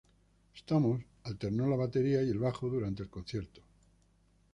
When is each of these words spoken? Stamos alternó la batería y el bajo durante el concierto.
Stamos 0.57 0.99
alternó 1.25 1.67
la 1.67 1.75
batería 1.75 2.23
y 2.23 2.29
el 2.31 2.39
bajo 2.39 2.67
durante 2.67 3.03
el 3.03 3.09
concierto. 3.11 3.61